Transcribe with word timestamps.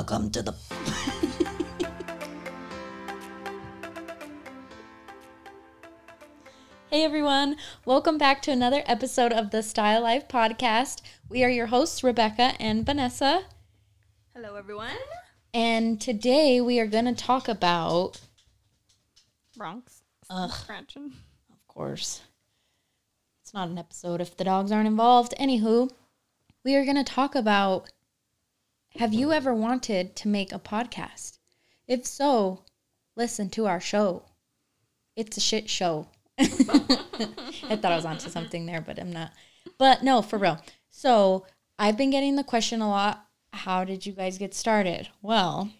Welcome 0.00 0.30
to 0.30 0.40
the. 0.40 0.52
hey 6.90 7.04
everyone, 7.04 7.56
welcome 7.84 8.16
back 8.16 8.40
to 8.42 8.50
another 8.50 8.82
episode 8.86 9.30
of 9.30 9.50
the 9.50 9.62
Style 9.62 10.02
Life 10.02 10.26
podcast. 10.26 11.02
We 11.28 11.44
are 11.44 11.50
your 11.50 11.66
hosts, 11.66 12.02
Rebecca 12.02 12.54
and 12.58 12.86
Vanessa, 12.86 13.42
Hello, 14.34 14.56
everyone. 14.56 14.96
and 15.52 16.00
today 16.00 16.62
we 16.62 16.80
are 16.80 16.86
going 16.86 17.04
to 17.04 17.14
talk 17.14 17.46
about, 17.46 18.22
Bronx. 19.54 20.00
Ugh. 20.30 20.50
Scratching. 20.50 21.12
of 21.52 21.68
course, 21.68 22.22
it's 23.42 23.52
not 23.52 23.68
an 23.68 23.76
episode 23.76 24.22
if 24.22 24.34
the 24.34 24.44
dogs 24.44 24.72
aren't 24.72 24.88
involved. 24.88 25.34
Anywho, 25.38 25.90
we 26.64 26.74
are 26.74 26.86
going 26.86 26.96
to 26.96 27.04
talk 27.04 27.34
about 27.34 27.90
have 28.96 29.14
you 29.14 29.32
ever 29.32 29.54
wanted 29.54 30.16
to 30.16 30.28
make 30.28 30.52
a 30.52 30.58
podcast? 30.58 31.38
If 31.86 32.06
so, 32.06 32.64
listen 33.16 33.50
to 33.50 33.66
our 33.66 33.80
show. 33.80 34.24
It's 35.16 35.36
a 35.36 35.40
shit 35.40 35.68
show. 35.68 36.08
I 36.38 36.46
thought 36.46 37.92
I 37.92 37.96
was 37.96 38.04
onto 38.04 38.30
something 38.30 38.66
there, 38.66 38.80
but 38.80 38.98
I'm 38.98 39.12
not. 39.12 39.32
But 39.78 40.02
no, 40.02 40.22
for 40.22 40.38
real. 40.38 40.60
So 40.88 41.46
I've 41.78 41.96
been 41.96 42.10
getting 42.10 42.36
the 42.36 42.44
question 42.44 42.80
a 42.80 42.88
lot 42.88 43.26
how 43.52 43.84
did 43.84 44.06
you 44.06 44.12
guys 44.12 44.38
get 44.38 44.54
started? 44.54 45.08
Well, 45.22 45.70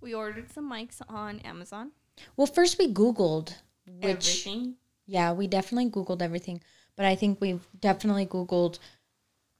We 0.00 0.14
ordered 0.14 0.50
some 0.50 0.70
mics 0.70 1.00
on 1.08 1.40
Amazon. 1.40 1.92
well, 2.36 2.46
first 2.46 2.78
we 2.78 2.92
Googled 2.92 3.54
which 3.86 4.46
Everything. 4.46 4.76
Yeah, 5.06 5.32
we 5.32 5.46
definitely 5.46 5.90
Googled 5.90 6.22
everything, 6.22 6.62
but 6.96 7.04
I 7.04 7.16
think 7.16 7.40
we've 7.40 7.66
definitely 7.78 8.26
Googled 8.26 8.78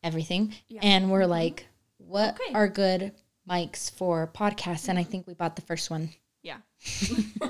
everything. 0.03 0.55
Yeah. 0.69 0.81
And 0.83 1.11
we're 1.11 1.23
mm-hmm. 1.23 1.31
like, 1.31 1.67
what 2.11 2.41
Okay. 2.41 2.55
are 2.55 2.69
good 2.69 3.13
mics 3.49 3.91
for 3.91 4.27
podcasts? 4.35 4.89
And 4.89 4.99
I 4.99 5.03
think 5.05 5.27
we 5.27 5.35
bought 5.35 5.57
the 5.57 5.63
first 5.63 5.91
one 5.91 6.11
Yeah. 6.43 6.59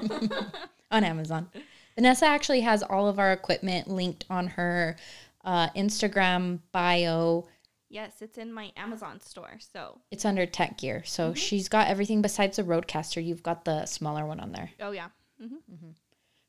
on 0.91 1.05
Amazon. 1.05 1.49
Vanessa 1.95 2.27
actually 2.27 2.61
has 2.63 2.83
all 2.83 3.09
of 3.09 3.19
our 3.19 3.33
equipment 3.33 3.89
linked 3.89 4.25
on 4.31 4.47
her 4.49 4.97
uh, 5.45 5.69
Instagram 5.71 6.61
bio. 6.73 7.47
Yes, 7.89 8.23
it's 8.23 8.39
in 8.39 8.53
my 8.53 8.73
Amazon 8.77 9.21
store. 9.21 9.59
So, 9.73 9.99
It's 10.11 10.25
under 10.25 10.47
tech 10.47 10.79
gear. 10.79 11.03
So 11.05 11.35
she's 11.35 11.69
got 11.69 11.89
everything 11.89 12.23
besides 12.23 12.57
the 12.57 12.63
RodeCaster. 12.63 13.25
You've 13.25 13.43
got 13.43 13.65
the 13.65 13.87
smaller 13.87 14.25
one 14.27 14.41
on 14.41 14.53
there. 14.53 14.71
oh, 14.81 14.93
yeah. 14.93 15.09
hmm 15.41 15.91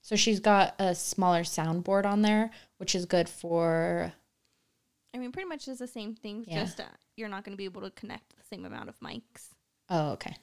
So 0.02 0.16
she's 0.16 0.40
got 0.40 0.76
a 0.80 0.94
smaller 0.96 1.42
soundboard 1.42 2.06
on 2.06 2.22
there, 2.22 2.52
which 2.78 2.94
is 2.96 3.06
good 3.06 3.28
for 3.28 4.14
I 5.14 5.18
mean, 5.18 5.32
pretty 5.32 5.50
much 5.50 5.68
it's 5.68 5.80
the 5.80 5.88
same 5.88 6.16
thing. 6.16 6.46
Yeah. 6.48 6.64
Just 6.64 6.80
uh, 6.80 6.86
you're 7.18 7.30
not 7.30 7.44
going 7.44 7.54
to 7.54 7.58
be 7.58 7.66
able 7.66 7.82
to 7.82 7.92
connect 7.92 8.36
the 8.38 8.44
same 8.50 8.66
amount 8.66 8.90
of 8.90 9.00
mics. 9.00 9.50
Oh, 9.90 10.12
okay. 10.12 10.36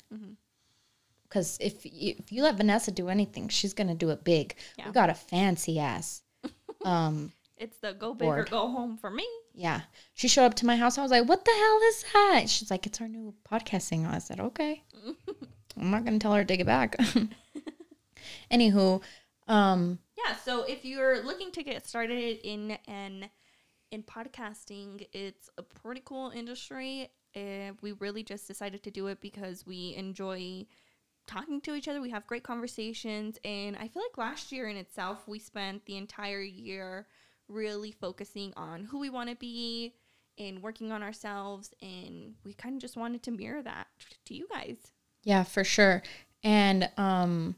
Because 1.24 1.58
if 1.60 1.84
you, 1.84 2.14
if 2.18 2.32
you 2.32 2.42
let 2.42 2.56
Vanessa 2.56 2.90
do 2.90 3.08
anything, 3.08 3.48
she's 3.48 3.74
gonna 3.74 3.94
do 3.94 4.10
it 4.10 4.24
big. 4.24 4.54
Yeah. 4.78 4.86
We 4.86 4.92
got 4.92 5.10
a 5.10 5.14
fancy 5.14 5.78
ass. 5.78 6.22
um, 6.84 7.32
It's 7.56 7.76
the 7.78 7.92
go 7.92 8.12
big 8.14 8.26
Board. 8.26 8.38
or 8.40 8.44
go 8.50 8.68
home 8.70 8.96
for 8.98 9.10
me. 9.10 9.26
yeah. 9.54 9.82
She 10.14 10.28
showed 10.28 10.44
up 10.46 10.54
to 10.56 10.66
my 10.66 10.76
house. 10.76 10.96
I 10.98 11.02
was 11.02 11.10
like, 11.10 11.28
"What 11.28 11.44
the 11.44 11.50
hell 11.50 11.80
is 11.88 12.04
that?" 12.12 12.48
She's 12.50 12.70
like, 12.70 12.86
"It's 12.86 13.00
our 13.00 13.08
new 13.08 13.34
podcasting." 13.50 14.06
I 14.10 14.18
said, 14.18 14.38
"Okay." 14.40 14.82
I'm 15.80 15.90
not 15.90 16.04
gonna 16.04 16.18
tell 16.18 16.32
her 16.34 16.42
to 16.42 16.46
take 16.46 16.60
it 16.60 16.66
back. 16.66 16.96
Anywho, 18.50 19.02
um, 19.46 19.98
Yeah. 20.16 20.34
So 20.36 20.62
if 20.64 20.84
you're 20.84 21.22
looking 21.22 21.52
to 21.52 21.62
get 21.62 21.86
started 21.86 22.38
in 22.42 22.78
an 22.86 23.28
in 23.90 24.02
podcasting, 24.02 25.06
it's 25.12 25.48
a 25.58 25.62
pretty 25.62 26.02
cool 26.04 26.30
industry. 26.30 27.10
Uh, 27.36 27.72
we 27.82 27.92
really 27.92 28.22
just 28.22 28.46
decided 28.48 28.82
to 28.82 28.90
do 28.90 29.06
it 29.08 29.20
because 29.20 29.66
we 29.66 29.94
enjoy 29.96 30.66
talking 31.26 31.60
to 31.62 31.74
each 31.74 31.88
other. 31.88 32.00
We 32.00 32.10
have 32.10 32.26
great 32.26 32.42
conversations, 32.42 33.38
and 33.44 33.76
I 33.76 33.88
feel 33.88 34.02
like 34.02 34.18
last 34.18 34.50
year 34.52 34.68
in 34.68 34.76
itself, 34.76 35.28
we 35.28 35.38
spent 35.38 35.84
the 35.86 35.96
entire 35.96 36.40
year 36.40 37.06
really 37.48 37.92
focusing 37.92 38.52
on 38.56 38.84
who 38.84 38.98
we 38.98 39.10
want 39.10 39.30
to 39.30 39.36
be 39.36 39.94
and 40.38 40.62
working 40.62 40.92
on 40.92 41.02
ourselves, 41.02 41.74
and 41.82 42.34
we 42.44 42.52
kind 42.52 42.76
of 42.76 42.80
just 42.80 42.96
wanted 42.96 43.22
to 43.24 43.30
mirror 43.30 43.62
that 43.62 43.88
to 44.26 44.34
you 44.34 44.46
guys. 44.50 44.76
yeah, 45.24 45.42
for 45.44 45.64
sure. 45.64 46.02
And 46.42 46.88
um, 46.96 47.56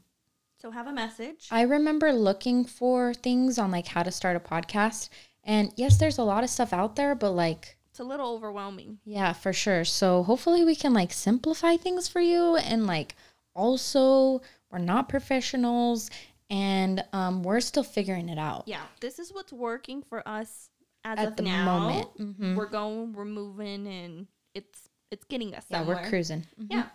So 0.61 0.71
have 0.71 0.87
a 0.87 0.93
message. 0.93 1.47
I 1.51 1.61
remember 1.61 2.11
looking 2.11 2.65
for 2.65 3.13
things 3.13 3.57
on 3.59 3.71
like 3.71 3.87
how 3.87 4.03
to 4.03 4.11
start 4.11 4.35
a 4.35 4.39
podcast. 4.39 5.09
And 5.43 5.71
yes, 5.75 5.97
there's 5.97 6.17
a 6.19 6.23
lot 6.23 6.43
of 6.43 6.49
stuff 6.49 6.71
out 6.73 6.95
there, 6.95 7.15
but 7.15 7.31
like 7.31 7.77
it's 7.89 7.99
a 7.99 8.03
little 8.03 8.33
overwhelming. 8.33 8.99
Yeah, 9.05 9.33
for 9.33 9.51
sure. 9.53 9.83
So 9.85 10.23
hopefully 10.23 10.63
we 10.63 10.75
can 10.75 10.93
like 10.93 11.11
simplify 11.11 11.77
things 11.77 12.07
for 12.07 12.21
you 12.21 12.55
and 12.57 12.85
like 12.87 13.15
also 13.55 14.41
we're 14.71 14.77
not 14.79 15.09
professionals 15.09 16.09
and 16.49 17.03
um 17.13 17.43
we're 17.43 17.59
still 17.59 17.83
figuring 17.83 18.29
it 18.29 18.37
out 18.37 18.63
yeah, 18.65 18.83
this 19.01 19.19
is 19.19 19.33
what's 19.33 19.51
working 19.53 20.01
for 20.03 20.25
us 20.27 20.69
as 21.03 21.17
at 21.19 21.27
of 21.29 21.35
the 21.37 21.43
now. 21.43 21.65
moment. 21.79 22.17
Mhm. 22.17 22.55
We're 22.55 22.67
going, 22.69 23.13
we're 23.13 23.25
moving, 23.25 23.87
and 23.87 24.27
it's 24.53 24.87
it's 25.09 25.25
getting 25.25 25.55
us 25.55 25.65
Yeah, 25.69 25.79
somewhere. 25.79 25.97
we're 26.03 26.09
cruising. 26.09 26.45
Mhm. 26.61 26.67
Yeah, 26.69 26.85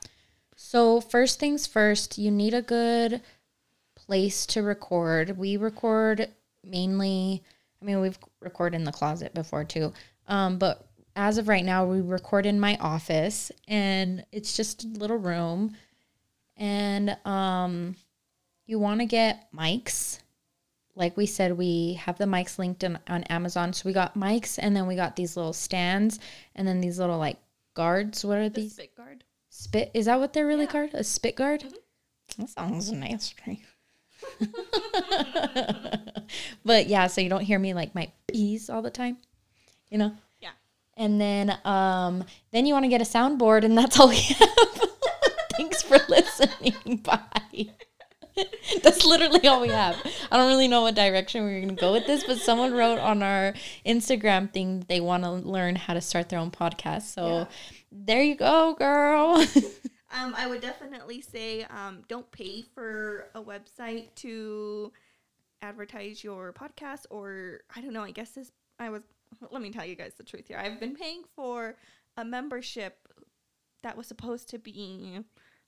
So 0.56 1.00
first 1.00 1.38
things 1.40 1.66
first, 1.66 2.16
you 2.16 2.30
need 2.30 2.54
a 2.54 2.62
good 2.62 3.20
place 3.96 4.46
to 4.46 4.62
record. 4.62 5.36
We 5.36 5.56
record 5.56 6.30
mainly 6.64 7.42
I 7.81 7.84
mean, 7.84 8.00
we've 8.00 8.19
recorded 8.41 8.76
in 8.76 8.84
the 8.84 8.92
closet 8.92 9.34
before 9.34 9.64
too. 9.64 9.92
Um, 10.28 10.59
but 10.59 10.87
as 11.14 11.38
of 11.38 11.48
right 11.48 11.64
now, 11.64 11.84
we 11.87 12.00
record 12.00 12.47
in 12.47 12.59
my 12.60 12.76
office 12.81 13.50
and 13.69 14.25
it's 14.32 14.56
just 14.56 14.84
a 14.84 14.88
little 14.88 15.16
room. 15.19 15.76
And 16.56 17.16
um 17.25 17.97
you 18.66 18.78
want 18.78 19.00
to 19.00 19.06
get 19.06 19.47
mics. 19.54 20.19
Like 20.97 21.16
we 21.16 21.26
said, 21.26 21.56
we 21.56 21.94
have 22.04 22.19
the 22.19 22.25
mics 22.25 22.59
linked 22.59 22.82
in, 22.82 22.98
on 23.06 23.22
Amazon. 23.25 23.72
So 23.72 23.82
we 23.86 23.92
got 23.92 24.15
mics 24.19 24.59
and 24.60 24.75
then 24.75 24.86
we 24.86 24.97
got 24.97 25.15
these 25.15 25.36
little 25.36 25.53
stands 25.53 26.19
and 26.54 26.66
then 26.66 26.81
these 26.81 26.98
little 26.98 27.19
like 27.19 27.36
guards. 27.75 28.25
What 28.25 28.38
are 28.38 28.48
the 28.48 28.62
these? 28.62 28.72
spit 28.72 28.97
guard. 28.97 29.22
Spit 29.50 29.91
is 29.94 30.06
that 30.06 30.19
what 30.19 30.32
they're 30.32 30.47
really 30.47 30.65
Yeah. 30.65 30.70
called? 30.72 30.94
A 30.94 31.04
spit 31.04 31.36
guard? 31.36 31.65
That 32.38 32.48
sounds 32.48 32.91
nasty. 32.91 33.62
but 36.64 36.87
yeah, 36.88 37.06
so 37.06 37.20
you 37.20 37.28
don't 37.28 37.42
hear 37.42 37.59
me 37.59 37.75
like 37.75 37.94
my 37.94 38.10
peas 38.28 38.70
all 38.70 38.82
the 38.82 38.91
time, 38.91 39.16
you 39.91 39.98
know. 39.98 40.12
Yeah. 40.41 40.50
And 40.97 41.20
then 41.20 41.56
um 41.64 42.25
then 42.53 42.66
you 42.66 42.75
want 42.75 42.84
to 42.84 42.88
get 42.88 43.00
a 43.00 43.04
soundboard, 43.04 43.65
and 43.65 43.76
that's 43.76 43.98
all 43.98 44.09
we 44.09 44.16
have. 44.16 44.48
Thanks 45.56 45.82
for 45.82 45.98
listening. 46.09 46.97
Bye. 47.03 47.70
That's 48.82 49.06
literally 49.06 49.47
all 49.47 49.62
we 49.62 49.69
have. 49.69 49.97
I 50.31 50.36
don't 50.36 50.48
really 50.48 50.69
know 50.69 50.82
what 50.82 50.94
direction 50.94 51.44
we're 51.44 51.60
gonna 51.62 51.72
go 51.72 51.92
with 51.92 52.06
this, 52.06 52.25
but 52.25 52.38
someone 52.38 52.75
wrote 52.75 52.98
on 52.98 53.22
our 53.22 53.54
Instagram 53.86 54.53
thing 54.53 54.84
they 54.88 55.00
want 55.00 55.22
to 55.25 55.31
learn 55.31 55.76
how 55.76 55.94
to 55.94 56.03
start 56.03 56.28
their 56.28 56.38
own 56.38 56.50
podcast. 56.50 57.03
So 57.15 57.26
Yeah. 57.26 57.44
there 57.91 58.22
you 58.22 58.34
go, 58.36 58.75
girl. 58.75 59.42
Um, 60.16 60.34
I 60.37 60.47
would 60.47 60.60
definitely 60.60 61.21
say 61.21 61.65
um, 61.65 62.03
don't 62.09 62.31
pay 62.31 62.62
for 62.62 63.28
a 63.34 63.43
website 63.43 64.15
to 64.16 64.93
advertise 65.62 66.25
your 66.25 66.53
podcast, 66.53 67.06
or 67.10 67.60
I 67.75 67.81
don't 67.81 67.93
know. 67.93 68.03
I 68.03 68.12
guess 68.12 68.31
this 68.31 68.50
I 68.78 68.88
was. 68.88 69.03
Let 69.50 69.60
me 69.60 69.71
tell 69.71 69.84
you 69.84 69.97
guys 69.97 70.15
the 70.16 70.22
truth 70.22 70.49
here. 70.49 70.59
I've 70.59 70.81
been 70.81 70.94
paying 70.94 71.22
for 71.34 71.77
a 72.16 72.25
membership 72.25 73.09
that 73.82 73.97
was 73.97 74.06
supposed 74.06 74.49
to 74.50 74.59
be 74.59 75.21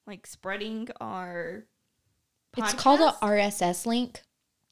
like 0.06 0.26
spreading 0.26 0.88
our. 1.00 1.64
It's 2.56 2.72
called 2.74 3.00
a. 3.00 3.14
RSS 3.24 3.86
link. 3.86 4.22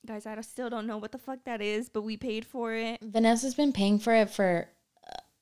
Guys, 0.07 0.25
I 0.25 0.41
still 0.41 0.71
don't 0.71 0.87
know 0.87 0.99
what 0.99 1.13
the 1.13 1.19
fuck 1.19 1.41
that 1.45 1.61
is, 1.61 1.89
but 1.89 2.03
we 2.03 2.17
paid 2.17 2.47
for 2.47 2.73
it. 2.73 3.01
Vanessa's 3.03 3.55
been 3.55 3.73
paying 3.73 3.99
for 3.99 4.15
it 4.15 4.31
for 4.31 4.69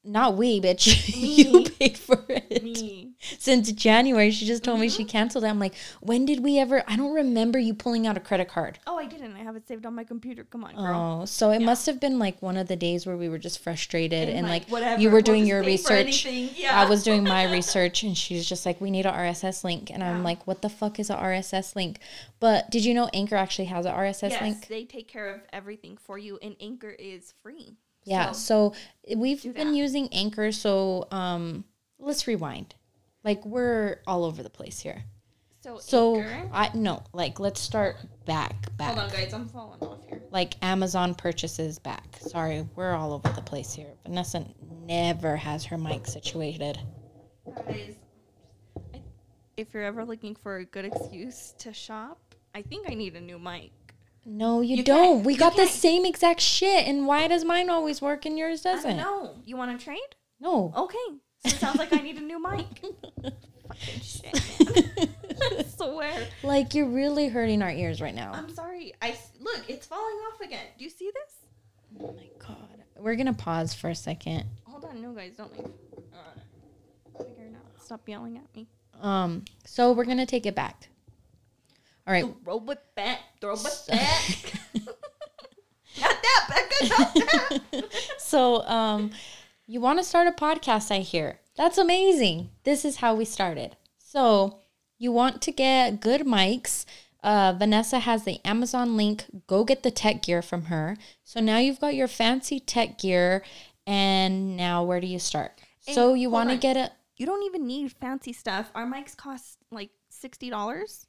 not 0.04 0.36
we, 0.36 0.60
bitch. 0.60 1.08
you 1.16 1.64
paid 1.70 1.96
for 1.96 2.24
it 2.28 2.62
Me. 2.62 3.12
since 3.38 3.72
January. 3.72 4.30
She 4.30 4.46
just 4.46 4.62
told 4.62 4.80
me 4.80 4.88
she 4.88 5.02
mm-hmm. 5.02 5.10
canceled 5.10 5.44
it. 5.44 5.48
I'm 5.48 5.58
like, 5.58 5.74
when 6.00 6.24
did 6.26 6.42
we 6.42 6.58
ever? 6.58 6.84
I 6.86 6.96
don't 6.96 7.14
remember 7.14 7.58
you 7.58 7.74
pulling 7.74 8.06
out 8.06 8.16
a 8.16 8.20
credit 8.20 8.48
card. 8.48 8.78
Oh, 8.86 8.98
I 8.98 9.06
didn't. 9.06 9.34
I 9.34 9.40
have 9.40 9.56
it 9.56 9.66
saved 9.66 9.86
on 9.86 9.94
my 9.94 10.04
computer. 10.04 10.44
Come 10.44 10.64
on, 10.64 10.74
girl. 10.74 11.20
Oh, 11.22 11.24
so 11.24 11.50
it 11.50 11.60
Yeah. 11.60 11.66
must 11.66 11.86
have 11.86 12.00
been 12.00 12.18
like 12.18 12.40
one 12.42 12.56
of 12.56 12.68
the 12.68 12.76
days 12.76 13.06
where 13.06 13.16
we 13.16 13.28
were 13.28 13.38
just 13.38 13.60
frustrated 13.60 14.28
and, 14.28 14.38
And, 14.38 14.48
like, 14.48 14.68
whatever, 14.68 15.00
you 15.00 15.08
were 15.08 15.14
we'll 15.16 15.22
doing 15.22 15.46
your 15.46 15.62
research. 15.62 16.26
Yeah. 16.26 16.78
I 16.78 16.88
was 16.88 17.02
doing 17.02 17.24
my 17.24 17.44
research 17.52 18.02
and 18.02 18.16
she's 18.16 18.46
just 18.46 18.66
like, 18.66 18.80
we 18.80 18.90
need 18.90 19.06
a 19.06 19.12
RSS 19.12 19.64
link. 19.64 19.90
And 19.90 20.02
I'm 20.02 20.22
like, 20.22 20.46
what 20.46 20.62
the 20.62 20.68
fuck 20.68 21.00
is 21.00 21.10
a 21.10 21.16
RSS 21.16 21.74
link? 21.74 21.98
But 22.40 22.70
did 22.70 22.84
you 22.84 22.92
know 22.92 23.08
Anchor 23.14 23.36
actually 23.36 23.66
has 23.66 23.86
a 23.86 23.90
RSS 23.90 24.30
yes, 24.30 24.42
link? 24.42 24.68
they 24.68 24.84
take 24.84 25.08
care 25.08 25.34
of 25.34 25.40
everything 25.52 25.96
for 25.96 26.18
you, 26.18 26.38
and 26.42 26.56
Anchor 26.60 26.90
is 26.90 27.32
free. 27.42 27.78
Yeah, 28.04 28.32
So, 28.32 28.74
so 29.06 29.16
we've 29.16 29.42
been 29.42 29.68
that. 29.72 29.74
using 29.76 30.08
Anchor. 30.12 30.52
So 30.52 31.08
um, 31.10 31.64
let's 31.98 32.26
rewind. 32.26 32.74
Like 33.24 33.44
we're 33.46 34.00
all 34.06 34.24
over 34.24 34.42
the 34.42 34.50
place 34.50 34.80
here. 34.80 35.02
so, 35.62 35.78
So 35.78 36.16
Anchor. 36.20 36.50
I 36.52 36.70
no, 36.74 37.02
like 37.12 37.40
let's 37.40 37.60
start 37.60 37.96
back, 38.26 38.74
back. 38.76 38.88
Hold 38.94 38.98
on, 38.98 39.10
guys. 39.10 39.32
I'm 39.32 39.48
falling 39.48 39.80
off 39.80 40.06
here. 40.08 40.20
Like 40.30 40.54
Amazon 40.62 41.14
purchases 41.14 41.78
back. 41.78 42.16
Sorry, 42.20 42.66
we're 42.76 42.92
all 42.92 43.12
over 43.14 43.28
the 43.30 43.40
place 43.42 43.72
here. 43.72 43.88
Vanessa 44.04 44.44
never 44.86 45.36
has 45.36 45.64
her 45.64 45.78
mic 45.78 46.06
situated. 46.06 46.78
Guys, 47.66 47.96
if 49.56 49.72
you're 49.72 49.82
ever 49.84 50.04
looking 50.04 50.34
for 50.34 50.56
a 50.56 50.64
good 50.64 50.84
excuse 50.84 51.54
to 51.58 51.72
shop, 51.72 52.34
I 52.54 52.62
think 52.62 52.90
I 52.90 52.94
need 52.94 53.14
a 53.16 53.20
new 53.20 53.38
mic. 53.38 53.72
No, 54.26 54.60
you, 54.60 54.76
You 54.76 54.82
don't. 54.82 55.16
can't- 55.16 55.26
We 55.26 55.34
you 55.34 55.38
got 55.38 55.52
the 55.56 55.62
can't. 55.64 55.70
same 55.70 56.04
exact 56.06 56.40
shit. 56.40 56.86
And 56.86 57.06
why 57.06 57.28
does 57.28 57.44
mine 57.44 57.68
always 57.70 58.00
work 58.00 58.24
and 58.24 58.38
yours 58.38 58.62
doesn't? 58.62 58.96
don't. 58.96 59.46
You 59.46 59.56
want 59.56 59.78
to 59.78 59.84
trade? 59.84 60.00
No. 60.40 60.72
Okay. 60.76 60.98
So 61.44 61.48
it 61.48 61.58
sounds 61.60 61.76
like 61.78 61.92
I 61.92 61.98
need 61.98 62.16
a 62.16 62.20
new 62.22 62.42
mic. 62.42 62.66
Fucking 63.68 64.00
shit. 64.02 65.08
I 65.58 65.62
swear. 65.76 66.26
Like 66.42 66.74
you're 66.74 66.88
really 66.88 67.28
hurting 67.28 67.60
our 67.62 67.70
ears 67.70 68.00
right 68.00 68.14
now. 68.14 68.32
I'm 68.32 68.52
sorry. 68.54 68.94
I 69.02 69.16
look. 69.40 69.60
It's 69.68 69.86
falling 69.86 70.16
off 70.32 70.40
again. 70.40 70.64
Do 70.78 70.84
you 70.84 70.90
see 70.90 71.10
this? 71.12 72.02
oh 72.02 72.12
my 72.16 72.28
god. 72.38 72.56
We're 72.98 73.16
gonna 73.16 73.34
pause 73.34 73.74
for 73.74 73.90
a 73.90 73.94
second. 73.94 74.44
Hold 74.64 74.84
on. 74.86 75.02
No, 75.02 75.12
guys, 75.12 75.32
don't 75.36 75.52
leave. 75.56 75.70
Uh, 76.12 77.18
figure 77.18 77.44
it 77.44 77.54
out. 77.54 77.82
Stop 77.82 78.08
yelling 78.08 78.36
at 78.38 78.54
me. 78.56 78.66
Um. 79.02 79.44
So 79.66 79.92
we're 79.92 80.04
gonna 80.06 80.26
take 80.26 80.46
it 80.46 80.54
back. 80.54 80.88
All 82.06 82.12
right. 82.12 82.24
Throw 82.44 82.70
it 82.70 82.78
back. 82.94 83.20
Throw 83.40 83.54
it 83.54 83.82
back. 83.88 84.52
not 86.00 86.16
that, 86.22 86.46
Becca. 86.48 86.88
Not 86.88 87.70
that. 87.72 87.84
So, 88.18 88.66
um, 88.66 89.10
you 89.66 89.80
want 89.80 89.98
to 89.98 90.04
start 90.04 90.26
a 90.26 90.32
podcast, 90.32 90.90
I 90.90 90.98
hear. 90.98 91.40
That's 91.56 91.78
amazing. 91.78 92.50
This 92.64 92.84
is 92.84 92.96
how 92.96 93.14
we 93.14 93.24
started. 93.24 93.76
So, 93.98 94.60
you 94.98 95.12
want 95.12 95.40
to 95.42 95.52
get 95.52 96.00
good 96.00 96.22
mics. 96.22 96.84
Uh, 97.22 97.54
Vanessa 97.58 98.00
has 98.00 98.24
the 98.24 98.38
Amazon 98.44 98.96
link. 98.96 99.24
Go 99.46 99.64
get 99.64 99.82
the 99.82 99.90
tech 99.90 100.22
gear 100.22 100.42
from 100.42 100.66
her. 100.66 100.96
So 101.24 101.40
now 101.40 101.56
you've 101.56 101.80
got 101.80 101.94
your 101.94 102.06
fancy 102.06 102.60
tech 102.60 102.98
gear. 102.98 103.42
And 103.86 104.56
now 104.56 104.84
where 104.84 105.00
do 105.00 105.06
you 105.06 105.18
start? 105.18 105.60
so 105.80 106.14
you 106.14 106.30
want 106.30 106.48
to 106.48 106.56
get 106.56 106.78
a 106.78 106.90
you 107.16 107.26
don't 107.26 107.42
even 107.44 107.66
need 107.66 107.92
fancy 107.92 108.32
stuff. 108.32 108.70
Our 108.74 108.86
mics 108.86 109.16
cost 109.16 109.58
like 109.70 109.90
sixty 110.08 110.50
dollars. 110.50 111.06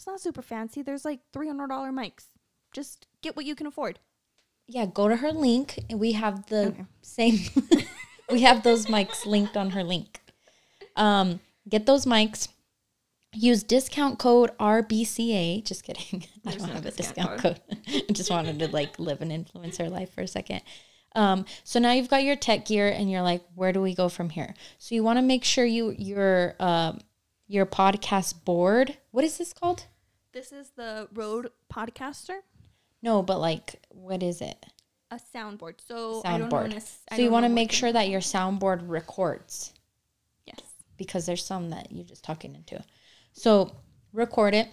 It's 0.00 0.06
not 0.06 0.18
super 0.18 0.40
fancy. 0.40 0.80
There's 0.80 1.04
like 1.04 1.20
three 1.30 1.46
hundred 1.46 1.68
dollar 1.68 1.90
mics. 1.90 2.28
Just 2.72 3.06
get 3.20 3.36
what 3.36 3.44
you 3.44 3.54
can 3.54 3.66
afford. 3.66 3.98
yeah. 4.66 4.86
Go 4.86 5.08
to 5.08 5.16
her 5.16 5.30
link, 5.30 5.78
and 5.90 6.00
we 6.00 6.12
have 6.12 6.46
the 6.46 6.68
Okay. 6.68 6.84
same. 7.02 7.38
we 8.30 8.40
have 8.40 8.62
those 8.62 8.86
mics 8.86 9.26
linked 9.26 9.58
on 9.58 9.68
her 9.72 9.84
link. 9.84 10.22
Um, 10.96 11.40
get 11.68 11.84
those 11.84 12.06
mics. 12.06 12.48
Use 13.34 13.62
discount 13.62 14.18
code 14.18 14.56
RBCA. 14.58 15.62
Just 15.66 15.84
kidding. 15.84 16.24
I 16.46 16.52
don't 16.52 16.68
no 16.68 16.72
have 16.76 16.86
a 16.86 16.90
discount 16.92 17.36
discount 17.36 17.38
code. 17.42 17.60
I 18.08 18.12
just 18.12 18.30
wanted 18.30 18.58
to 18.60 18.68
like 18.68 18.98
live 18.98 19.20
an 19.20 19.28
influencer 19.28 19.90
life 19.90 20.14
for 20.14 20.22
a 20.22 20.26
second. 20.26 20.62
Um, 21.14 21.44
so 21.62 21.78
now 21.78 21.92
you've 21.92 22.08
got 22.08 22.22
your 22.24 22.36
tech 22.36 22.64
gear, 22.64 22.88
and 22.88 23.10
you're 23.10 23.20
like, 23.20 23.42
where 23.54 23.74
do 23.74 23.82
we 23.82 23.94
go 23.94 24.08
from 24.08 24.30
here? 24.30 24.54
So 24.78 24.94
you 24.94 25.02
want 25.04 25.18
to 25.18 25.22
make 25.22 25.44
sure 25.44 25.66
you 25.66 25.94
your 25.98 26.54
um, 26.58 27.00
your 27.50 27.66
podcast 27.66 28.44
board. 28.44 28.96
What 29.10 29.24
is 29.24 29.38
this 29.38 29.52
called? 29.52 29.86
This 30.32 30.52
is 30.52 30.70
the 30.76 31.08
Rode 31.12 31.50
Podcaster, 31.72 32.38
No, 33.02 33.22
but 33.22 33.40
like, 33.40 33.74
what 33.88 34.22
is 34.22 34.40
it? 34.40 34.64
a 35.10 35.18
soundboard. 35.34 35.80
So 35.84 36.22
I 36.24 36.38
don't 36.38 36.48
know. 36.48 36.56
Soundboard. 36.58 36.64
an 36.66 36.72
ass- 36.74 37.02
I 37.10 37.16
So 37.16 37.22
you 37.22 37.32
want 37.32 37.44
to 37.44 37.48
make 37.48 37.72
sure 37.72 37.92
that 37.92 38.08
your 38.08 38.20
soundboard 38.20 38.88
records. 38.88 39.72
Yes. 40.46 40.60
because 40.96 41.26
there's 41.26 41.44
some 41.44 41.70
that 41.70 41.90
you're 41.90 42.04
just 42.04 42.22
talking 42.22 42.54
into. 42.54 42.80
So 43.32 43.74
record 44.12 44.54
it. 44.54 44.68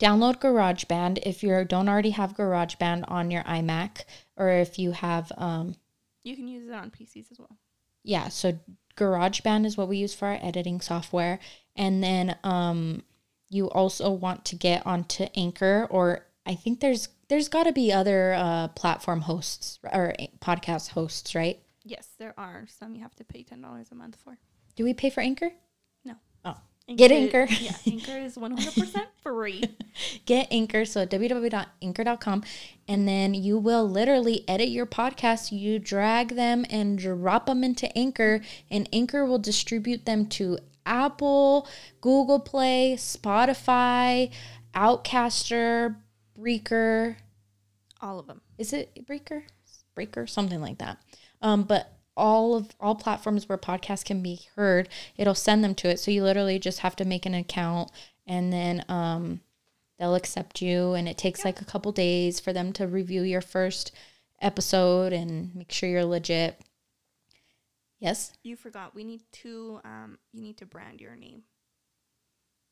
Download 0.00 0.40
GarageBand 0.40 1.20
if 1.24 1.44
you 1.44 1.64
don't 1.64 1.88
already 1.88 2.10
have 2.10 2.34
GarageBand 2.36 3.04
on 3.08 3.30
your 3.30 3.44
iMac, 3.44 4.02
or 4.36 4.48
if 4.48 4.80
you 4.80 4.90
have, 4.90 5.30
um, 5.36 5.76
You 6.24 6.34
can 6.34 6.48
use 6.48 6.66
it 6.66 6.72
on 6.72 6.90
PCs 6.90 7.30
as 7.30 7.38
well. 7.38 7.56
yeah. 8.02 8.26
So 8.30 8.58
GarageBand 8.96 9.64
is 9.64 9.76
what 9.76 9.86
we 9.88 9.98
use 9.98 10.12
for 10.12 10.26
our 10.26 10.38
editing 10.42 10.80
software, 10.80 11.38
and 11.76 12.02
then 12.02 12.36
um, 12.44 13.02
you 13.48 13.70
also 13.70 14.10
want 14.10 14.44
to 14.46 14.56
get 14.56 14.86
onto 14.86 15.24
Anchor, 15.34 15.86
or 15.90 16.26
I 16.46 16.54
think 16.54 16.80
there's 16.80 17.08
there's 17.28 17.48
got 17.48 17.64
to 17.64 17.72
be 17.72 17.92
other 17.92 18.34
uh, 18.34 18.68
platform 18.68 19.22
hosts 19.22 19.78
or 19.92 20.14
podcast 20.40 20.90
hosts, 20.90 21.34
right? 21.34 21.60
Yes, 21.84 22.08
there 22.18 22.34
are 22.38 22.66
some 22.68 22.94
you 22.94 23.02
have 23.02 23.14
to 23.16 23.24
pay 23.24 23.42
ten 23.42 23.60
dollars 23.60 23.88
a 23.90 23.94
month 23.94 24.16
for. 24.22 24.38
Do 24.76 24.84
we 24.84 24.94
pay 24.94 25.10
for 25.10 25.20
Anchor? 25.20 25.50
No. 26.04 26.14
Oh, 26.44 26.56
Get 26.96 27.12
Anchor- 27.12 27.42
Anchor. 27.42 27.54
yeah, 27.60 27.76
Anchor 27.86 28.18
is 28.18 28.36
one 28.36 28.52
hundred 28.56 28.74
percent 28.74 29.08
free. 29.22 29.62
get 30.26 30.48
anchor 30.50 30.84
so 30.86 31.06
www.anchor.com 31.06 32.42
and 32.88 33.06
then 33.06 33.34
you 33.34 33.58
will 33.58 33.88
literally 33.88 34.42
edit 34.48 34.68
your 34.68 34.86
podcast 34.86 35.52
you 35.52 35.78
drag 35.78 36.34
them 36.34 36.64
and 36.70 36.98
drop 36.98 37.46
them 37.46 37.62
into 37.62 37.86
anchor 37.96 38.40
and 38.70 38.88
anchor 38.92 39.24
will 39.26 39.38
distribute 39.38 40.04
them 40.06 40.26
to 40.26 40.58
apple 40.86 41.68
google 42.00 42.40
play 42.40 42.94
spotify 42.96 44.30
outcaster 44.74 45.96
breaker. 46.36 47.16
All 48.00 48.18
of 48.18 48.26
them. 48.26 48.40
is 48.58 48.72
it 48.72 49.06
breaker? 49.06 49.44
Breaker? 49.94 50.26
Something 50.26 50.60
like 50.60 50.78
that. 50.78 50.98
Um 51.40 51.64
but 51.64 51.98
all 52.16 52.54
of 52.54 52.74
all 52.78 52.94
platforms 52.94 53.48
where 53.48 53.56
podcasts 53.56 54.04
can 54.04 54.22
be 54.22 54.40
heard 54.54 54.88
it'll 55.16 55.34
send 55.34 55.62
them 55.62 55.74
to 55.76 55.88
it. 55.88 56.00
So 56.00 56.10
you 56.10 56.22
literally 56.22 56.58
just 56.58 56.80
have 56.80 56.96
to 56.96 57.04
make 57.04 57.26
an 57.26 57.34
account 57.34 57.90
and 58.26 58.52
then 58.52 58.84
um 58.88 59.40
they'll 59.98 60.14
accept 60.14 60.60
you. 60.60 60.94
And 60.94 61.08
it 61.08 61.18
takes 61.18 61.44
like 61.44 61.60
a 61.60 61.66
couple 61.66 61.92
days 61.92 62.40
for 62.40 62.52
them 62.52 62.72
to 62.74 62.86
review 62.86 63.22
your 63.22 63.40
first 63.40 63.92
episode 64.40 65.12
and 65.12 65.54
make 65.54 65.70
sure 65.70 65.88
you're 65.88 66.04
legit 66.04 66.60
yes 68.02 68.32
You 68.42 68.56
forgot. 68.56 68.94
We 68.94 69.04
need 69.04 69.22
to. 69.42 69.80
Um, 69.84 70.18
you 70.32 70.42
need 70.42 70.58
to 70.58 70.66
brand 70.66 71.00
your 71.00 71.16
name. 71.16 71.42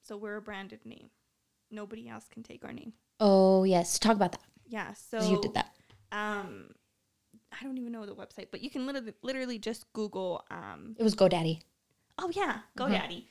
So 0.02 0.16
we're 0.16 0.36
a 0.36 0.42
branded 0.42 0.84
name. 0.84 1.08
Nobody 1.70 2.08
else 2.08 2.26
can 2.28 2.42
take 2.42 2.64
our 2.64 2.72
name. 2.72 2.92
oh 3.20 3.64
yes 3.64 3.98
talk 3.98 4.16
about 4.16 4.32
that 4.32 4.44
Yeah. 4.68 4.92
So 4.94 5.16
you 5.30 5.40
did 5.40 5.54
that 5.54 5.70
Um, 6.12 6.74
I 7.52 7.64
don't 7.64 7.78
even 7.78 7.92
know 7.92 8.04
the 8.06 8.14
website, 8.14 8.48
but 8.50 8.60
you 8.60 8.70
can 8.70 8.86
literally 8.86 9.14
literally 9.22 9.58
just 9.58 9.90
Google. 9.92 10.44
Um, 10.50 10.96
it 10.98 11.04
was 11.04 11.14
godaddy 11.14 11.60
oh 12.20 12.30
yeah, 12.34 12.58
GoDaddy. 12.76 13.24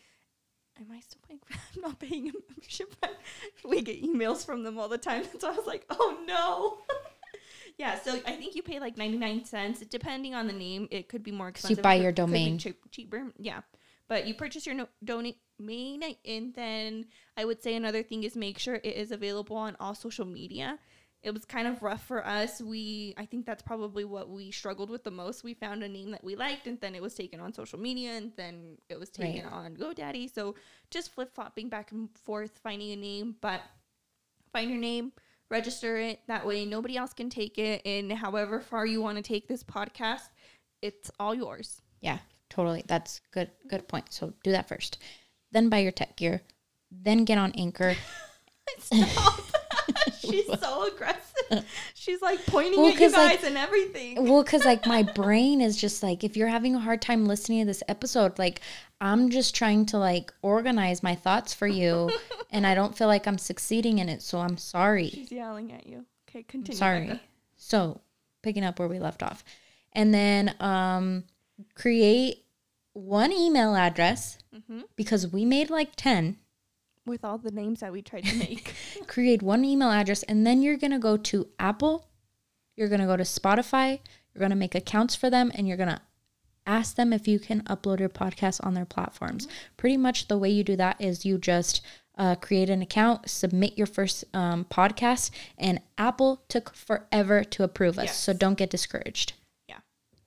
Am 0.80 0.88
I 0.92 1.00
still 1.02 1.20
paying? 1.28 1.40
I'm 1.76 1.82
not 1.82 2.00
paying 2.00 2.30
a 2.30 2.34
membership. 2.50 2.96
but 3.02 3.16
we 3.66 3.82
get 3.82 4.02
emails 4.04 4.46
from 4.46 4.64
them 4.64 4.78
all 4.80 4.88
the 4.90 4.98
time, 4.98 5.26
so 5.40 5.50
I 5.50 5.56
was 5.56 5.68
like, 5.68 5.86
oh 5.90 6.18
no. 6.26 6.78
yeah, 7.80 7.98
so 8.00 8.20
I 8.28 8.34
think 8.34 8.56
you 8.56 8.62
pay 8.62 8.80
like 8.80 8.98
99 8.98 9.46
cents, 9.46 9.80
depending 9.90 10.36
on 10.36 10.46
the 10.48 10.54
name. 10.54 10.88
It 10.92 11.08
could 11.08 11.24
be 11.24 11.32
more 11.32 11.48
expensive. 11.48 11.78
you 11.78 11.82
buy 11.84 11.96
your 11.96 12.12
domain. 12.12 12.58
cheap, 12.60 12.78
cheaper. 12.92 13.32
Yeah, 13.40 13.62
but 14.10 14.28
you 14.28 14.34
purchase 14.36 14.66
your 14.68 14.76
no- 14.76 14.90
domain, 15.04 16.04
and 16.26 16.54
then 16.54 17.06
I 17.38 17.46
would 17.46 17.64
say 17.64 17.76
another 17.76 18.04
thing 18.04 18.24
is 18.24 18.36
make 18.36 18.60
sure 18.60 18.76
it 18.76 18.86
is 18.96 19.12
available 19.12 19.56
on 19.56 19.78
all 19.80 19.96
social 19.96 20.26
media. 20.26 20.78
It 21.22 21.32
was 21.34 21.44
kind 21.44 21.68
of 21.68 21.84
rough 21.84 22.06
for 22.06 22.26
us. 22.26 22.62
We, 22.62 23.14
I 23.18 23.26
think 23.26 23.46
that's 23.46 23.62
probably 23.62 24.06
what 24.06 24.30
we 24.30 24.52
struggled 24.52 24.90
with 24.90 25.04
the 25.04 25.12
most. 25.12 25.44
We 25.44 25.54
found 25.54 25.84
a 25.84 25.90
name 25.90 26.12
that 26.12 26.24
we 26.24 26.36
liked, 26.38 26.66
and 26.68 26.80
then 26.80 26.96
it 26.96 27.02
was 27.02 27.14
taken 27.14 27.40
on 27.42 27.54
social 27.54 27.78
media, 27.80 28.12
and 28.12 28.32
then 28.38 28.78
it 28.90 28.98
was 29.00 29.10
taken 29.10 29.44
Right. 29.44 29.54
on 29.54 29.76
GoDaddy. 29.76 30.34
So 30.34 30.56
just 30.92 31.14
flip 31.14 31.34
flopping 31.36 31.68
back 31.70 31.92
and 31.92 32.10
forth, 32.18 32.60
finding 32.64 32.92
a 32.92 32.96
name, 32.96 33.36
but 33.42 33.62
find 34.54 34.70
your 34.70 34.80
name, 34.80 35.12
register 35.50 35.98
it. 35.98 36.20
That 36.28 36.46
way, 36.46 36.66
nobody 36.66 36.98
else 36.98 37.14
can 37.14 37.30
take 37.30 37.58
it. 37.58 37.82
And 37.86 38.12
however 38.12 38.60
far 38.60 38.86
you 38.86 39.02
want 39.02 39.18
to 39.18 39.24
take 39.24 39.48
this 39.48 39.64
podcast, 39.64 40.30
it's 40.82 41.12
all 41.20 41.36
yours. 41.36 41.82
Yeah, 42.02 42.20
totally. 42.50 42.84
That's 42.88 43.22
good. 43.32 43.52
Good 43.68 43.88
point. 43.88 44.14
So 44.14 44.34
do 44.44 44.52
that 44.52 44.68
first. 44.68 44.98
Then 45.52 45.70
buy 45.70 45.80
your 45.80 45.92
tech 45.92 46.16
gear. 46.16 46.42
Then 46.92 47.26
get 47.26 47.38
on 47.38 47.52
Anchor. 47.54 47.96
Stop. 48.80 49.42
She's 50.20 50.46
so 50.60 50.88
aggressive. 50.94 51.29
She's 51.96 52.22
like 52.22 52.46
pointing 52.46 52.80
Well, 52.80 52.90
at 52.90 52.94
you 52.94 53.00
'cause, 53.00 53.14
like- 53.14 53.40
guys 53.42 53.48
and 53.48 53.58
everything. 53.58 54.24
Well, 54.28 54.44
because 54.44 54.66
like 54.66 54.86
my 54.86 55.04
brain 55.16 55.62
is 55.62 55.76
just 55.80 56.04
like, 56.04 56.24
if 56.24 56.36
you're 56.38 56.48
having 56.48 56.76
a 56.76 56.80
hard 56.80 57.02
time 57.02 57.26
listening 57.26 57.60
to 57.62 57.66
this 57.66 57.84
episode, 57.88 58.38
like 58.40 58.62
I'm 59.02 59.30
just 59.30 59.56
trying 59.56 59.86
to 59.88 59.98
like 59.98 60.34
organize 60.42 61.02
my 61.04 61.16
thoughts 61.16 61.54
for 61.54 61.68
you, 61.68 62.12
and 62.52 62.66
I 62.68 62.76
don't 62.76 62.98
feel 62.98 63.08
like 63.08 63.28
I'm 63.28 63.38
succeeding 63.38 64.00
in 64.00 64.10
it. 64.10 64.22
So 64.22 64.40
I'm 64.40 64.58
sorry. 64.58 65.10
She's 65.10 65.32
yelling 65.32 65.72
at 65.72 65.88
you. 65.88 66.06
Okay, 66.30 66.44
continue. 66.44 66.78
sorry. 66.78 67.06
Becca. 67.08 67.22
So 67.58 68.02
picking 68.42 68.64
up 68.64 68.78
where 68.80 68.88
we 68.88 69.00
left 69.00 69.24
off, 69.24 69.44
and 69.94 70.14
then 70.14 70.54
um, 70.60 71.24
create 71.76 72.46
one 72.94 73.32
email 73.32 73.76
address 73.76 74.38
Mhm. 74.56 74.84
because 74.96 75.28
we 75.28 75.46
made 75.46 75.70
like 75.70 75.96
ten. 75.96 76.38
With 77.10 77.26
all 77.26 77.38
the 77.40 77.52
names 77.52 77.80
that 77.80 77.92
we 77.92 78.02
tried 78.02 78.26
to 78.26 78.36
make. 78.38 78.74
create 79.08 79.42
one 79.42 79.66
email 79.66 79.90
address 79.90 80.24
and 80.24 80.46
then 80.46 80.62
you're 80.62 80.78
going 80.78 80.92
to 80.92 81.00
go 81.00 81.18
to 81.18 81.48
Apple, 81.58 82.08
you're 82.78 82.88
going 82.88 83.02
to 83.02 83.08
go 83.08 83.18
to 83.18 83.24
Spotify, 83.24 84.00
you're 84.34 84.40
going 84.40 84.52
to 84.52 84.56
make 84.56 84.76
accounts 84.76 85.16
for 85.16 85.30
them 85.30 85.52
and 85.56 85.68
you're 85.68 85.76
going 85.78 85.90
to 85.90 86.02
ask 86.68 86.96
them 86.96 87.12
if 87.12 87.28
you 87.28 87.40
can 87.40 87.64
upload 87.64 88.00
your 88.00 88.10
podcast 88.10 88.64
on 88.64 88.76
their 88.76 88.86
platforms. 88.86 89.48
Pretty 89.76 89.98
much 89.98 90.28
the 90.28 90.38
way 90.38 90.50
you 90.50 90.64
do 90.64 90.76
that 90.76 90.98
is 91.02 91.26
you 91.26 91.40
just 91.40 91.82
uh, 92.16 92.36
create 92.36 92.70
an 92.70 92.82
account, 92.84 93.28
submit 93.28 93.76
your 93.76 93.88
first 93.88 94.24
um, 94.36 94.66
podcast, 94.70 95.32
and 95.58 95.82
Apple 95.98 96.44
took 96.48 96.76
forever 96.76 97.44
to 97.44 97.64
approve 97.64 97.98
us. 97.98 98.16
So 98.16 98.34
don't 98.34 98.58
get 98.58 98.70
discouraged. 98.70 99.34
yeah. 99.68 99.78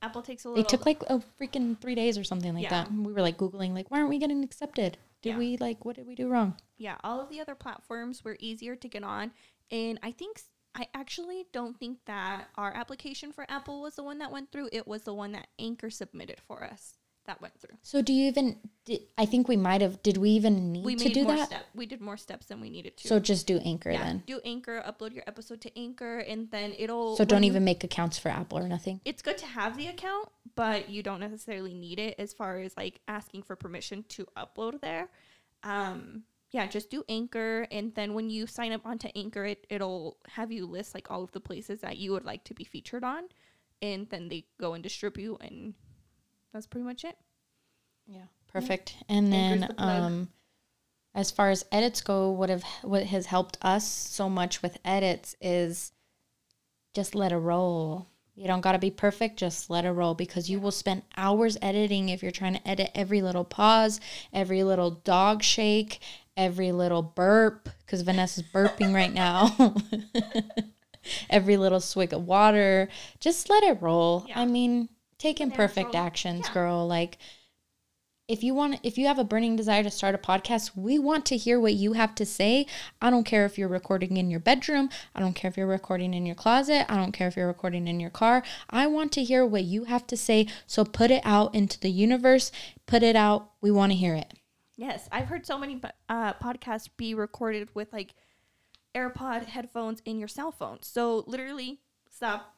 Apple 0.00 0.22
takes 0.22 0.44
a 0.44 0.48
little. 0.48 0.64
It 0.64 0.68
took 0.68 0.84
like 0.84 1.02
a 1.08 1.22
freaking 1.40 1.80
three 1.80 1.94
days 1.94 2.18
or 2.18 2.24
something 2.24 2.54
like 2.54 2.64
Yeah. 2.64 2.70
that. 2.70 2.92
We 2.92 3.12
were 3.12 3.22
like 3.22 3.36
Googling, 3.38 3.72
like, 3.72 3.88
why 3.90 3.98
aren't 3.98 4.10
we 4.10 4.18
getting 4.18 4.42
accepted? 4.42 4.98
Did 5.22 5.30
Yeah. 5.30 5.38
we 5.38 5.56
like 5.56 5.84
what 5.84 5.96
did 5.96 6.06
we 6.06 6.14
do 6.14 6.28
wrong? 6.28 6.56
yeah, 6.76 6.96
all 7.04 7.20
of 7.20 7.30
the 7.30 7.40
other 7.40 7.54
platforms 7.54 8.24
were 8.24 8.36
easier 8.40 8.74
to 8.76 8.88
get 8.88 9.04
on. 9.04 9.32
And 9.70 9.98
I 10.02 10.10
think, 10.10 10.40
I 10.74 10.88
actually 10.94 11.46
don't 11.52 11.78
think 11.78 11.98
that 12.06 12.48
our 12.56 12.72
application 12.74 13.32
for 13.32 13.46
Apple 13.48 13.80
was 13.80 13.94
the 13.94 14.02
one 14.02 14.18
that 14.18 14.30
went 14.32 14.50
through. 14.52 14.68
It 14.72 14.86
was 14.86 15.02
the 15.02 15.14
one 15.14 15.32
that 15.32 15.46
Anchor 15.58 15.90
submitted 15.90 16.40
for 16.40 16.64
us 16.64 16.96
that 17.24 17.40
went 17.40 17.54
through. 17.60 17.76
So 17.82 18.02
do 18.02 18.12
you 18.12 18.26
even? 18.26 18.58
Did, 18.84 19.02
I 19.16 19.26
think 19.26 19.46
we 19.46 19.56
might 19.56 19.80
have. 19.80 20.02
Did 20.02 20.16
we 20.16 20.30
even 20.30 20.72
need 20.72 20.84
We 20.84 20.96
to 20.96 21.04
made 21.04 21.14
do 21.14 21.22
more 21.24 21.36
that? 21.36 21.46
steps. 21.46 21.64
We 21.72 21.86
did 21.86 22.00
more 22.00 22.16
steps 22.16 22.46
than 22.46 22.60
we 22.60 22.68
needed 22.68 22.96
to. 22.96 23.06
So 23.08 23.20
just 23.20 23.46
do 23.46 23.58
Anchor 23.58 23.92
yeah, 23.92 24.02
then. 24.02 24.22
do 24.26 24.40
Anchor, 24.44 24.82
upload 24.84 25.14
your 25.14 25.22
episode 25.28 25.60
to 25.60 25.78
Anchor, 25.78 26.18
and 26.18 26.50
then 26.50 26.74
it'll. 26.76 27.14
So 27.16 27.24
don't 27.24 27.44
you- 27.44 27.50
even 27.50 27.62
make 27.64 27.84
accounts 27.84 28.18
for 28.18 28.28
Apple 28.28 28.58
or 28.58 28.66
nothing. 28.68 29.00
It's 29.04 29.22
good 29.22 29.38
to 29.38 29.46
have 29.46 29.76
the 29.76 29.86
account, 29.86 30.30
but 30.54 30.88
you 30.88 31.02
don't 31.02 31.20
necessarily 31.20 31.74
need 31.74 31.98
it 31.98 32.14
as 32.18 32.32
far 32.32 32.58
as 32.58 32.76
like 32.76 33.00
asking 33.08 33.42
for 33.42 33.56
permission 33.56 34.04
to 34.10 34.26
upload 34.36 34.80
there. 34.80 35.08
Um, 35.62 36.24
yeah, 36.50 36.66
just 36.66 36.90
do 36.90 37.02
Anchor, 37.08 37.66
and 37.70 37.94
then 37.94 38.12
when 38.12 38.28
you 38.28 38.46
sign 38.46 38.72
up 38.72 38.84
onto 38.84 39.08
Anchor, 39.16 39.46
it 39.46 39.66
it'll 39.70 40.18
have 40.28 40.52
you 40.52 40.66
list 40.66 40.94
like 40.94 41.10
all 41.10 41.22
of 41.22 41.32
the 41.32 41.40
places 41.40 41.80
that 41.80 41.96
you 41.96 42.12
would 42.12 42.24
like 42.24 42.44
to 42.44 42.54
be 42.54 42.64
featured 42.64 43.04
on, 43.04 43.24
and 43.80 44.08
then 44.10 44.28
they 44.28 44.44
go 44.60 44.74
and 44.74 44.82
distribute, 44.82 45.38
and 45.40 45.74
that's 46.52 46.66
pretty 46.66 46.84
much 46.84 47.04
it. 47.04 47.16
Yeah. 48.06 48.26
Perfect. 48.52 48.96
And 49.08 49.32
Anchor's 49.32 49.60
then 49.60 49.76
the 49.76 49.82
um 49.82 50.28
as 51.14 51.30
far 51.30 51.50
as 51.50 51.64
edits 51.72 52.00
go, 52.00 52.30
what 52.30 52.50
have 52.50 52.64
what 52.82 53.04
has 53.04 53.26
helped 53.26 53.58
us 53.62 53.86
so 53.86 54.28
much 54.28 54.62
with 54.62 54.78
edits 54.84 55.34
is 55.40 55.92
just 56.94 57.14
let 57.14 57.32
it 57.32 57.38
roll. 57.38 58.08
You 58.34 58.46
don't 58.46 58.62
got 58.62 58.72
to 58.72 58.78
be 58.78 58.90
perfect, 58.90 59.38
just 59.38 59.68
let 59.68 59.84
it 59.84 59.90
roll 59.90 60.14
because 60.14 60.48
you 60.48 60.58
will 60.58 60.70
spend 60.70 61.02
hours 61.16 61.58
editing 61.60 62.08
if 62.08 62.22
you're 62.22 62.32
trying 62.32 62.54
to 62.54 62.66
edit 62.68 62.90
every 62.94 63.20
little 63.20 63.44
pause, 63.44 64.00
every 64.32 64.62
little 64.64 64.90
dog 64.90 65.42
shake, 65.42 66.00
every 66.36 66.72
little 66.72 67.02
burp 67.02 67.68
cuz 67.86 68.00
Vanessa's 68.00 68.44
burping 68.44 68.94
right 68.94 69.12
now. 69.12 69.54
every 71.30 71.56
little 71.56 71.80
swig 71.80 72.12
of 72.12 72.26
water. 72.26 72.88
Just 73.20 73.50
let 73.50 73.62
it 73.64 73.82
roll. 73.82 74.24
Yeah. 74.28 74.40
I 74.40 74.46
mean, 74.46 74.88
take 75.18 75.40
imperfect 75.40 75.94
actions, 75.94 76.46
Yeah. 76.48 76.54
girl. 76.54 76.86
Like 76.86 77.18
if 78.28 78.42
you 78.42 78.54
want 78.54 78.78
if 78.82 78.96
you 78.96 79.06
have 79.06 79.18
a 79.18 79.24
burning 79.24 79.56
desire 79.56 79.82
to 79.82 79.90
start 79.90 80.14
a 80.14 80.18
podcast 80.18 80.76
we 80.76 80.98
want 80.98 81.26
to 81.26 81.36
hear 81.36 81.58
what 81.58 81.74
you 81.74 81.94
have 81.94 82.14
to 82.14 82.24
say. 82.24 82.66
I 83.00 83.10
don't 83.10 83.24
care 83.24 83.44
if 83.44 83.58
you're 83.58 83.68
recording 83.68 84.16
in 84.16 84.30
your 84.30 84.40
bedroom. 84.40 84.90
I 85.14 85.20
don't 85.20 85.34
care 85.34 85.50
if 85.50 85.56
you're 85.56 85.66
recording 85.66 86.14
in 86.14 86.24
your 86.24 86.34
closet. 86.34 86.90
I 86.90 86.96
don't 86.96 87.12
care 87.12 87.28
if 87.28 87.36
you're 87.36 87.46
recording 87.46 87.88
in 87.88 88.00
your 88.00 88.10
car. 88.10 88.42
I 88.70 88.86
want 88.86 89.12
to 89.12 89.24
hear 89.24 89.44
what 89.44 89.64
you 89.64 89.84
have 89.84 90.06
to 90.08 90.16
say. 90.16 90.46
So 90.66 90.84
put 90.84 91.10
it 91.10 91.22
out 91.24 91.54
into 91.54 91.78
the 91.80 91.90
universe. 91.90 92.52
Put 92.86 93.02
it 93.02 93.16
out. 93.16 93.50
We 93.60 93.70
want 93.70 93.92
to 93.92 93.98
hear 93.98 94.14
it. 94.14 94.32
Yes, 94.76 95.08
I've 95.12 95.26
heard 95.26 95.46
so 95.46 95.58
many 95.58 95.80
uh, 96.08 96.32
podcasts 96.34 96.88
be 96.96 97.14
recorded 97.14 97.68
with 97.74 97.92
like 97.92 98.14
AirPod 98.94 99.46
headphones 99.46 100.00
in 100.04 100.18
your 100.18 100.28
cell 100.28 100.52
phone. 100.52 100.78
So 100.82 101.24
literally, 101.26 101.80
stop. 102.10 102.54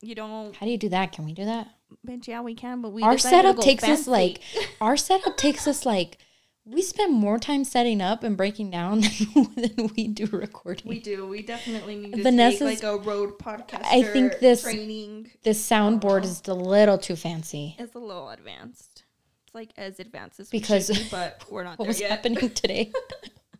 You 0.00 0.14
don't. 0.14 0.54
how 0.54 0.64
do 0.64 0.70
you 0.70 0.78
do 0.78 0.88
that? 0.90 1.10
Can 1.10 1.24
we 1.24 1.32
do 1.32 1.44
that 1.44 1.77
Bitch, 2.06 2.26
yeah, 2.28 2.40
we 2.40 2.54
can, 2.54 2.80
but 2.82 2.90
we 2.90 3.02
our 3.02 3.18
setup 3.18 3.58
takes 3.60 3.84
us 3.84 4.06
like 4.06 4.40
our 4.80 4.96
setup 4.96 5.36
takes 5.36 5.66
us 5.66 5.84
like 5.86 6.18
we 6.64 6.82
spend 6.82 7.14
more 7.14 7.38
time 7.38 7.64
setting 7.64 8.02
up 8.02 8.22
and 8.22 8.36
breaking 8.36 8.70
down 8.70 9.00
than, 9.00 9.48
than 9.56 9.90
we 9.96 10.06
do 10.08 10.26
recording 10.26 10.86
We 10.86 11.00
do. 11.00 11.26
We 11.26 11.42
definitely 11.42 11.96
need 11.96 12.14
to 12.16 12.22
Vanessa's- 12.22 12.58
take 12.80 12.82
like 12.82 13.00
a 13.00 13.02
road 13.02 13.38
podcaster 13.38 13.86
I 13.86 14.02
think 14.02 14.38
this- 14.38 14.62
training 14.62 15.30
this 15.42 15.66
soundboard 15.66 16.24
is 16.24 16.42
a 16.46 16.54
little 16.54 16.98
too 16.98 17.16
fancy 17.16 17.74
It's 17.78 17.94
a 17.94 17.98
little 17.98 18.28
advanced. 18.30 19.04
It's 19.46 19.54
like 19.54 19.70
as 19.78 19.98
advanced 19.98 20.40
as 20.40 20.50
Because- 20.50 20.90
be, 20.90 21.06
but 21.10 21.42
we're 21.50 21.64
not 21.64 21.78
what 21.78 21.84
there 21.86 21.88
was 21.88 22.00
yet. 22.00 22.10
happening 22.10 22.50
today. 22.54 22.92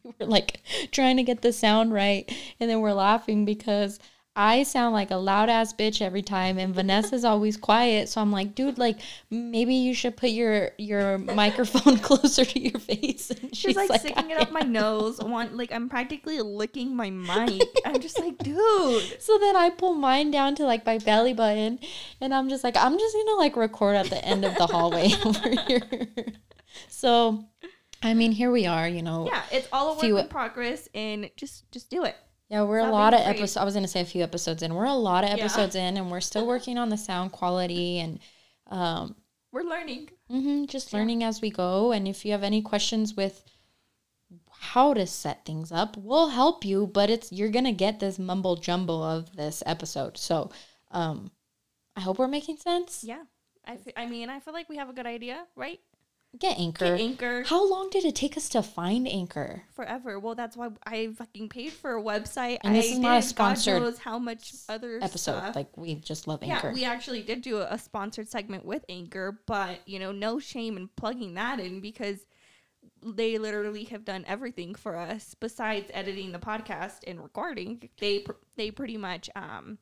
we 0.05 0.13
were 0.21 0.27
like 0.27 0.61
trying 0.93 1.17
to 1.17 1.23
get 1.23 1.41
the 1.41 1.53
sound 1.53 1.93
right, 1.95 2.31
and 2.61 2.69
then 2.69 2.81
we're 2.81 2.93
laughing 2.93 3.47
because 3.47 3.99
I 4.41 4.63
sound 4.63 4.95
like 4.95 5.11
a 5.11 5.17
loud 5.17 5.49
ass 5.49 5.73
bitch 5.73 6.01
every 6.01 6.23
time, 6.23 6.59
and 6.59 6.73
Vanessa's 6.73 7.25
always 7.25 7.57
quiet. 7.57 8.09
So 8.09 8.21
I'm 8.21 8.31
like, 8.31 8.55
dude, 8.55 8.79
like 8.79 9.01
maybe 9.31 9.75
you 9.75 9.95
should 9.95 10.17
put 10.17 10.31
your 10.31 10.71
your 10.79 11.19
microphone 11.19 11.99
closer 12.09 12.45
to 12.45 12.61
your 12.61 12.79
face. 12.79 13.31
And 13.31 13.55
She's 13.55 13.75
like, 13.75 13.93
sticking 14.01 14.31
it 14.31 14.39
"I 14.39 14.43
up 14.43 14.53
my 14.53 14.61
nose. 14.61 15.19
One 15.21 15.57
like 15.57 15.73
I'm 15.73 15.89
practically 15.89 16.41
licking 16.41 16.95
my 16.95 17.11
mic. 17.11 17.63
I'm 17.85 18.01
just 18.01 18.21
like, 18.21 18.39
dude. 18.45 19.21
So 19.21 19.39
then 19.39 19.57
I 19.57 19.71
pull 19.77 19.95
mine 19.95 20.31
down 20.31 20.55
to 20.55 20.65
like 20.65 20.87
my 20.87 20.99
belly 20.99 21.35
button, 21.35 21.81
and 22.21 22.33
I'm 22.33 22.49
just 22.49 22.63
like, 22.63 22.77
I'm 22.77 22.97
just 22.97 23.17
gonna 23.17 23.37
like 23.39 23.57
record 23.57 23.97
at 23.97 24.07
the 24.07 24.25
end 24.25 24.45
of 24.45 24.55
the 24.55 24.69
hallway 24.69 25.11
over 25.25 25.51
here. 25.67 25.83
So, 26.89 27.45
I 28.05 28.15
mean, 28.15 28.31
here 28.31 28.53
we 28.53 28.67
are. 28.67 28.89
You 28.89 29.03
know, 29.03 29.27
Yeah, 29.27 29.43
it's 29.51 29.67
all 29.73 29.89
a 29.89 29.93
work 29.95 30.01
Few- 30.03 30.19
in 30.19 30.29
progress, 30.29 30.89
and 30.95 31.29
just 31.37 31.69
just 31.73 31.91
do 31.91 32.05
it. 32.05 32.15
Yeah, 32.49 32.63
we're 32.63 32.79
a 32.79 32.91
lot 32.91 33.13
of 33.15 33.21
episodes. 33.21 33.57
I 33.59 33.65
was 33.65 33.75
gonna 33.75 33.89
say 33.89 34.01
a 34.01 34.05
few 34.07 34.23
episodes 34.23 34.63
in. 34.63 34.75
We're 34.75 34.87
a 34.87 34.95
lot 34.95 35.23
of 35.25 35.31
Yeah. 35.31 35.37
episodes 35.37 35.75
in, 35.75 35.97
and 35.97 36.11
we're 36.11 36.21
still 36.21 36.47
working 36.47 36.79
on 36.79 36.89
the 36.89 36.97
sound 36.97 37.33
quality 37.33 37.99
and 37.99 38.21
um, 38.69 39.17
We're 39.53 39.63
learning. 39.63 40.11
mhm, 40.31 40.67
just 40.67 40.93
Yeah. 40.93 40.99
learning 40.99 41.25
as 41.25 41.41
we 41.41 41.51
go. 41.51 41.93
And 41.93 42.07
if 42.09 42.25
you 42.25 42.33
have 42.33 42.43
any 42.43 42.61
questions 42.63 43.15
with 43.15 43.45
how 44.51 44.93
to 44.95 45.07
set 45.07 45.45
things 45.47 45.71
up, 45.73 45.97
we'll 45.97 46.29
help 46.29 46.65
you. 46.65 46.87
But 46.87 47.11
it's 47.11 47.33
you're 47.33 47.51
gonna 47.51 47.73
get 47.73 48.01
this 48.01 48.19
mumble 48.19 48.57
jumble 48.57 49.03
of 49.03 49.37
this 49.37 49.63
episode. 49.67 50.17
So, 50.19 50.51
um, 50.91 51.31
I 51.97 52.01
hope 52.01 52.19
we're 52.19 52.29
making 52.29 52.57
sense. 52.59 53.05
Yeah. 53.05 53.25
I, 53.67 53.79
I 53.97 54.07
mean, 54.07 54.31
I 54.31 54.41
feel 54.41 54.55
like 54.55 54.69
we 54.71 54.77
have 54.77 54.89
a 54.89 54.93
good 54.95 55.07
idea, 55.07 55.47
right? 55.55 55.81
Get 56.39 56.59
Anchor. 56.59 56.97
Get 56.97 57.01
Anchor 57.01 57.43
How 57.47 57.69
long 57.69 57.89
did 57.91 58.05
it 58.05 58.15
take 58.15 58.37
us 58.37 58.49
to 58.51 58.63
find 58.63 59.09
Anchor? 59.09 59.63
forever. 59.73 60.19
Well, 60.19 60.35
that's 60.35 60.57
why 60.57 60.69
I 60.87 61.09
fucking 61.17 61.49
paid 61.49 61.73
for 61.73 61.97
a 61.97 62.03
website. 62.03 62.59
And 62.63 62.75
this 62.77 62.91
I 62.91 62.93
is 62.93 62.99
not 62.99 63.09
a 63.09 63.21
God 63.21 63.25
sponsored 63.25 63.99
how 63.99 64.19
much 64.19 64.53
other 64.69 64.99
Episode 65.03 65.39
stuff. 65.39 65.57
like 65.57 65.75
we 65.77 65.95
just 65.95 66.29
love 66.29 66.43
Anchor. 66.43 66.69
Yeah, 66.69 66.75
we 66.75 66.85
actually 66.85 67.23
did 67.23 67.41
do 67.43 67.59
a, 67.59 67.69
a 67.71 67.79
sponsored 67.79 68.29
segment 68.29 68.65
with 68.67 68.85
Anchor, 68.89 69.41
but 69.47 69.81
you 69.87 69.99
know, 69.99 70.13
no 70.13 70.39
shame 70.39 70.77
in 70.77 70.89
plugging 70.97 71.35
that 71.35 71.61
in 71.61 71.81
because 71.81 72.19
they 73.03 73.39
literally 73.39 73.85
have 73.85 74.05
done 74.05 74.25
everything 74.29 74.75
for 74.75 74.97
us 74.97 75.35
besides 75.39 75.91
editing 75.95 76.33
the 76.33 76.39
podcast 76.39 76.99
and 77.07 77.23
recording. 77.23 77.89
They 78.01 78.21
pr- 78.21 78.33
they 78.57 78.71
pretty 78.71 78.97
much 78.99 79.31
um 79.35 79.79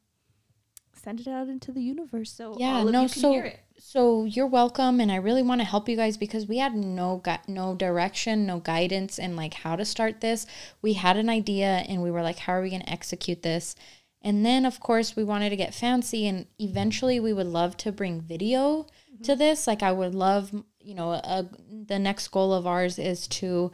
send 1.06 1.20
it 1.20 1.28
out 1.28 1.46
into 1.46 1.70
the 1.70 1.80
universe 1.80 2.32
so 2.32 2.56
Yeah, 2.58 2.78
all 2.78 2.88
of 2.88 2.92
no, 2.92 3.02
you 3.02 3.08
can 3.08 3.20
so 3.20 3.32
hear 3.32 3.44
it. 3.44 3.60
so 3.78 4.24
you're 4.24 4.48
welcome, 4.48 4.98
and 4.98 5.12
I 5.12 5.16
really 5.16 5.44
want 5.44 5.60
to 5.60 5.64
help 5.64 5.88
you 5.88 5.96
guys 5.96 6.16
because 6.16 6.48
we 6.48 6.58
had 6.58 6.74
no 6.74 7.18
gu- 7.22 7.46
no 7.46 7.76
direction, 7.76 8.44
no 8.44 8.58
guidance, 8.58 9.16
and 9.16 9.36
like 9.36 9.54
how 9.54 9.76
to 9.76 9.84
start 9.84 10.20
this. 10.20 10.46
We 10.82 10.94
had 10.94 11.16
an 11.16 11.28
idea, 11.28 11.84
and 11.88 12.02
we 12.02 12.10
were 12.10 12.22
like, 12.22 12.38
how 12.40 12.54
are 12.54 12.62
we 12.62 12.70
going 12.70 12.82
to 12.82 12.90
execute 12.90 13.42
this? 13.42 13.76
And 14.20 14.44
then, 14.44 14.66
of 14.66 14.80
course, 14.80 15.14
we 15.14 15.22
wanted 15.22 15.50
to 15.50 15.56
get 15.56 15.74
fancy, 15.74 16.26
and 16.26 16.46
eventually, 16.58 17.20
we 17.20 17.32
would 17.32 17.46
love 17.46 17.76
to 17.76 17.92
bring 17.92 18.20
video 18.20 18.82
mm-hmm. 18.82 19.22
to 19.22 19.36
this. 19.36 19.68
Like, 19.68 19.84
I 19.84 19.92
would 19.92 20.12
love, 20.12 20.50
you 20.80 20.96
know, 20.96 21.12
a, 21.12 21.48
the 21.70 22.00
next 22.00 22.32
goal 22.32 22.52
of 22.52 22.66
ours 22.66 22.98
is 22.98 23.28
to 23.28 23.70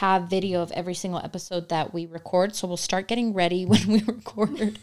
have 0.00 0.24
video 0.28 0.60
of 0.60 0.70
every 0.72 0.92
single 0.94 1.20
episode 1.24 1.68
that 1.70 1.94
we 1.94 2.04
record. 2.04 2.54
So 2.54 2.66
we'll 2.68 2.76
start 2.76 3.08
getting 3.08 3.32
ready 3.32 3.64
when 3.72 3.86
we 3.88 4.02
record. 4.02 4.78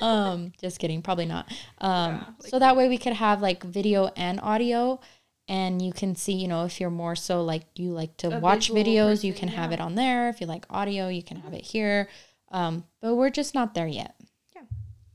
um, 0.00 0.52
just 0.60 0.78
kidding, 0.78 1.02
probably 1.02 1.26
not. 1.26 1.50
Um, 1.78 2.14
Yeah, 2.14 2.24
like- 2.40 2.50
so 2.50 2.58
that 2.58 2.76
way 2.76 2.88
we 2.88 2.96
could 2.98 3.12
have 3.12 3.42
like 3.42 3.62
video 3.62 4.10
and 4.16 4.40
audio, 4.40 5.00
and 5.48 5.82
you 5.82 5.92
can 5.92 6.16
see, 6.16 6.32
you 6.32 6.48
know, 6.48 6.64
if 6.64 6.80
you're 6.80 6.88
more 6.90 7.14
so 7.14 7.42
like 7.42 7.64
you 7.76 7.90
like 7.90 8.16
to 8.18 8.30
watch 8.40 8.70
videos, 8.70 9.22
you 9.22 9.32
person, 9.32 9.48
can 9.48 9.56
have 9.56 9.72
it 9.72 9.80
on 9.80 9.94
there. 9.96 10.30
If 10.30 10.40
you 10.40 10.46
like 10.46 10.64
audio, 10.70 11.08
you 11.08 11.22
can 11.22 11.36
have 11.42 11.52
it 11.52 11.64
here. 11.64 12.08
Um, 12.50 12.84
but 13.02 13.14
we're 13.16 13.28
just 13.30 13.54
not 13.54 13.74
there 13.74 13.86
yet. 13.86 14.14
Yeah. 14.56 14.62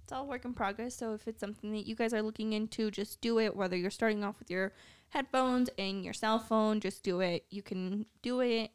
It's 0.03 0.11
all 0.11 0.27
work 0.27 0.45
in 0.45 0.53
progress. 0.53 0.95
So 0.95 1.13
if 1.13 1.27
it's 1.27 1.39
something 1.39 1.71
that 1.71 1.87
you 1.87 1.95
guys 1.95 2.13
are 2.13 2.21
looking 2.21 2.53
into, 2.53 2.91
just 2.91 3.19
do 3.21 3.39
it. 3.39 3.55
Whether 3.55 3.75
you're 3.77 3.89
starting 3.89 4.23
off 4.23 4.37
with 4.37 4.51
your 4.51 4.73
headphones 5.09 5.69
and 5.79 6.03
your 6.03 6.13
cell 6.13 6.37
phone, 6.37 6.79
just 6.79 7.01
do 7.01 7.21
it. 7.21 7.45
You 7.49 7.63
can 7.63 8.05
do 8.21 8.41
it. 8.41 8.69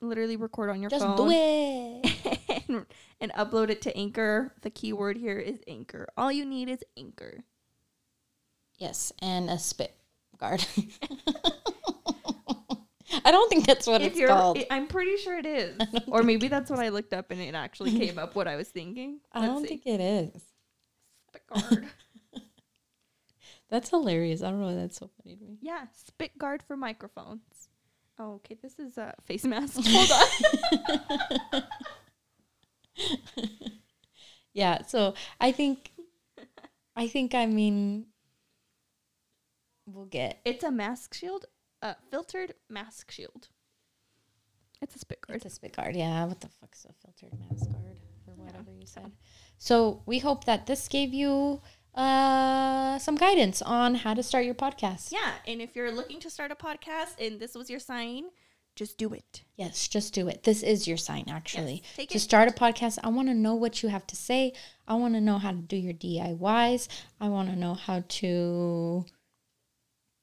Literally 0.00 0.36
record 0.36 0.70
on 0.70 0.80
your 0.80 0.90
Just 0.90 1.04
phone. 1.04 1.16
do 1.16 1.28
it. 1.30 2.38
and, 2.68 2.86
and 3.20 3.32
upload 3.32 3.68
it 3.70 3.82
to 3.82 3.96
Anchor. 3.96 4.54
The 4.62 4.70
keyword 4.70 5.16
here 5.18 5.38
is 5.38 5.58
Anchor. 5.68 6.08
All 6.16 6.32
you 6.32 6.44
need 6.46 6.68
is 6.68 6.82
Anchor. 6.96 7.40
Yes, 8.78 9.12
and 9.20 9.50
a 9.50 9.58
spit 9.58 9.94
guard. 10.38 10.64
I 13.24 13.32
don't 13.32 13.50
think 13.50 13.66
that's 13.66 13.86
what 13.86 14.00
if 14.02 14.16
it's 14.16 14.26
called. 14.26 14.56
I- 14.58 14.66
I'm 14.70 14.86
pretty 14.86 15.16
sure 15.18 15.36
it 15.36 15.44
is, 15.44 15.76
or 16.06 16.22
maybe 16.22 16.48
that's 16.48 16.70
what 16.70 16.78
I 16.78 16.88
looked 16.90 17.12
up 17.12 17.30
and 17.30 17.40
it 17.40 17.54
actually 17.54 17.98
came 17.98 18.18
up. 18.18 18.34
What 18.34 18.48
I 18.48 18.56
was 18.56 18.68
thinking. 18.68 19.18
I 19.32 19.40
Let's 19.40 19.52
don't 19.52 19.62
see. 19.62 19.68
think 19.68 19.86
it 19.86 20.00
is. 20.00 20.42
Spit 21.28 21.42
guard. 21.46 21.86
That's 23.68 23.90
hilarious. 23.90 24.42
I 24.42 24.50
don't 24.50 24.60
know 24.60 24.66
why 24.68 24.74
that's 24.74 24.96
so 24.98 25.10
funny 25.22 25.36
to 25.36 25.44
me. 25.44 25.58
yeah, 25.60 25.84
spit 25.92 26.36
guard 26.38 26.62
for 26.62 26.76
microphones. 26.76 27.68
Oh, 28.22 28.34
okay. 28.34 28.56
This 28.60 28.78
is 28.78 28.98
a 28.98 29.14
face 29.24 29.44
mask. 29.44 29.80
Hold 29.84 30.10
on. 31.52 31.62
Yeah, 34.52 34.82
so 34.82 35.14
I 35.40 35.52
think 35.52 35.92
I 36.96 37.06
think 37.06 37.34
I 37.34 37.46
mean 37.46 38.06
we'll 39.86 40.06
get 40.06 40.40
It's 40.44 40.64
a 40.64 40.72
mask 40.72 41.14
shield, 41.14 41.46
a 41.82 41.94
filtered 42.10 42.54
mask 42.68 43.10
shield. 43.10 43.48
It's 44.82 44.96
a 44.96 44.98
spit 44.98 45.20
guard. 45.20 45.36
It's 45.36 45.46
a 45.46 45.50
spit 45.50 45.76
guard. 45.76 45.94
Yeah. 45.94 46.24
What 46.24 46.40
the 46.40 46.48
fuck's 46.48 46.84
a 46.84 46.92
filtered 46.94 47.38
mask 47.38 47.70
guard 47.70 47.96
or 48.26 48.34
whatever 48.44 48.72
you 48.72 48.86
said? 48.86 49.12
So 49.58 50.02
we 50.04 50.18
hope 50.18 50.44
that 50.44 50.66
this 50.66 50.88
gave 50.88 51.14
you 51.14 51.60
uh 51.94 52.98
some 52.98 53.16
guidance 53.16 53.62
on 53.62 53.94
how 53.96 54.14
to 54.14 54.22
start 54.22 54.44
your 54.44 54.54
podcast. 54.54 55.12
Yeah, 55.12 55.32
and 55.46 55.60
if 55.60 55.74
you're 55.74 55.90
looking 55.92 56.20
to 56.20 56.30
start 56.30 56.50
a 56.50 56.54
podcast 56.54 57.20
and 57.24 57.40
this 57.40 57.54
was 57.54 57.68
your 57.70 57.80
sign, 57.80 58.24
just 58.76 58.96
do 58.98 59.12
it. 59.12 59.42
Yes, 59.56 59.88
just 59.88 60.14
do 60.14 60.28
it. 60.28 60.44
This 60.44 60.62
is 60.62 60.86
your 60.86 60.96
sign, 60.96 61.24
actually. 61.28 61.82
Yes, 61.98 62.08
to 62.08 62.16
it. 62.16 62.20
start 62.20 62.48
a 62.48 62.52
podcast, 62.52 62.98
I 63.02 63.08
want 63.08 63.28
to 63.28 63.34
know 63.34 63.54
what 63.54 63.82
you 63.82 63.88
have 63.88 64.06
to 64.08 64.16
say. 64.16 64.52
I 64.86 64.94
want 64.94 65.14
to 65.14 65.20
know 65.20 65.38
how 65.38 65.50
to 65.50 65.56
do 65.58 65.76
your 65.76 65.92
DIYs. 65.92 66.88
I 67.20 67.28
want 67.28 67.50
to 67.50 67.56
know 67.56 67.74
how 67.74 68.04
to 68.08 69.04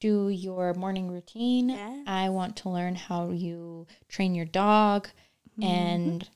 do 0.00 0.28
your 0.28 0.74
morning 0.74 1.10
routine. 1.10 1.70
Yes. 1.70 2.04
I 2.06 2.28
want 2.30 2.56
to 2.58 2.68
learn 2.70 2.94
how 2.94 3.30
you 3.30 3.86
train 4.08 4.34
your 4.34 4.46
dog. 4.46 5.08
Mm-hmm. 5.58 5.62
And 5.64 6.28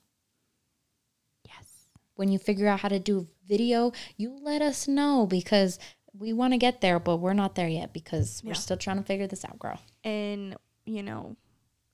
Yes. 1.46 1.86
when 2.16 2.30
you 2.30 2.38
figure 2.38 2.66
out 2.68 2.80
how 2.80 2.88
to 2.88 2.98
do 2.98 3.26
video, 3.46 3.92
you 4.16 4.36
let 4.40 4.62
us 4.62 4.86
know 4.88 5.26
because 5.26 5.78
we 6.12 6.32
want 6.32 6.52
to 6.52 6.58
get 6.58 6.80
there, 6.80 6.98
but 6.98 7.16
we're 7.18 7.32
not 7.32 7.54
there 7.54 7.68
yet 7.68 7.92
because 7.92 8.42
we're 8.44 8.50
Yeah. 8.50 8.54
still 8.58 8.76
trying 8.76 8.98
to 8.98 9.02
figure 9.02 9.26
this 9.26 9.44
out, 9.44 9.58
girl. 9.58 9.78
And, 10.04 10.56
you 10.84 11.02
know, 11.02 11.36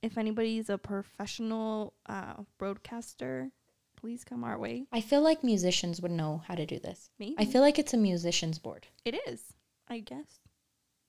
if 0.02 0.18
anybody's 0.18 0.68
a 0.70 0.78
professional 0.78 1.94
uh, 2.06 2.34
broadcaster, 2.58 3.50
please 3.96 4.24
come 4.24 4.44
our 4.44 4.58
way. 4.58 4.86
I 4.92 5.00
feel 5.00 5.20
like 5.22 5.42
musicians 5.42 6.00
would 6.00 6.10
know 6.12 6.42
how 6.46 6.54
to 6.54 6.66
do 6.66 6.78
this. 6.78 7.10
Maybe. 7.18 7.34
I 7.38 7.44
feel 7.44 7.62
like 7.62 7.78
it's 7.78 7.94
a 7.94 7.96
musician's 7.96 8.58
board. 8.58 8.86
it 9.04 9.16
is, 9.26 9.42
I 9.88 10.00
guess. 10.00 10.40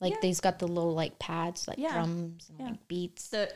Like 0.01 0.13
Yeah. 0.13 0.19
they's 0.21 0.39
got 0.39 0.59
the 0.59 0.67
little 0.67 0.93
like 0.93 1.19
pads, 1.19 1.67
like 1.67 1.77
Yeah. 1.77 1.93
drums 1.93 2.49
and 2.49 2.59
Yeah. 2.59 2.65
like 2.69 2.87
beats. 2.87 3.27
The 3.29 3.51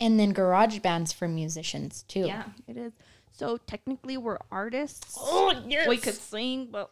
and 0.00 0.18
then 0.20 0.32
garage 0.32 0.78
bands 0.78 1.12
for 1.12 1.26
musicians 1.26 2.04
too. 2.04 2.26
yeah, 2.26 2.44
it 2.68 2.76
is. 2.76 2.92
So 3.38 3.56
technically, 3.56 4.16
we're 4.16 4.38
artists. 4.50 5.16
Oh 5.16 5.54
yes. 5.68 5.86
We 5.86 5.96
could 5.96 6.14
sing, 6.14 6.68
but 6.72 6.90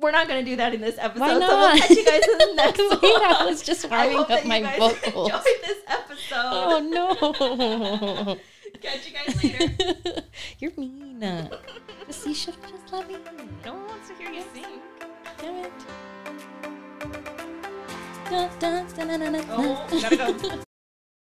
we're 0.00 0.10
not 0.10 0.26
gonna 0.26 0.42
do 0.42 0.56
that 0.56 0.72
in 0.72 0.80
this 0.80 0.96
episode. 0.98 1.20
Why 1.20 1.38
So 1.38 1.38
we'll 1.38 1.76
catch 1.76 1.90
you 1.90 2.04
guys 2.06 2.22
in 2.26 2.38
the 2.38 2.52
next 2.56 2.78
one. 2.78 2.98
I 3.02 3.44
was 3.44 3.62
just 3.62 3.90
warming 3.90 4.16
up 4.16 4.44
my 4.46 4.78
vocals. 4.78 5.30
enjoyed 5.30 5.42
this 5.66 5.78
episode. 5.86 6.34
Oh 6.34 6.80
no. 6.80 8.38
Catch 8.80 9.06
you 9.06 9.12
guys 9.12 9.44
later. 9.44 10.22
You're 10.58 10.72
mean. 10.78 11.20
Just 12.06 12.26
you 12.26 12.34
should 12.34 12.54
have 12.54 12.70
just 12.72 12.90
let 12.90 13.06
me. 13.06 13.18
No 13.62 13.74
one 13.74 13.86
wants 13.86 14.08
to 14.08 14.14
hear 14.14 14.32
you 14.32 14.42
sing. 14.54 14.64
Damn 15.38 15.66
it. 15.66 15.72
Dun, 18.30 18.50
dun, 18.58 19.20
dun. 19.20 19.44
Oh, 19.50 19.86
gotta 20.00 20.16
go. 20.16 20.62